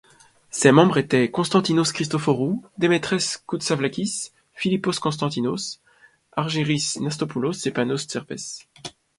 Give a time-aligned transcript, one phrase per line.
[0.49, 5.79] Ses membres étaient Constantínos Christofórou, Demetres Koutsavlakis, Philippos Constantinos,
[6.31, 8.65] Argyris Nastopoulos et Panos Tserpes.